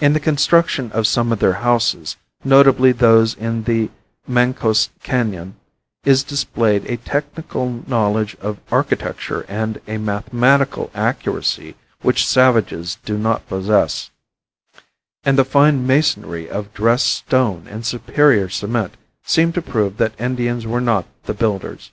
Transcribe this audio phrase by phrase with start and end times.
[0.00, 3.90] In the construction of some of their houses, notably those in the
[4.28, 5.54] Mancos Canon,
[6.02, 13.48] is displayed a technical knowledge of architecture and a mathematical accuracy which savages do not
[13.48, 14.10] possess;
[15.22, 20.66] and the fine masonry of dressed stone and superior cement seem to prove that Indians
[20.66, 21.92] were not the builders.